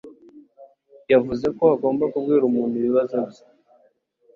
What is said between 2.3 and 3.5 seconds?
umuntu ibibazo bye.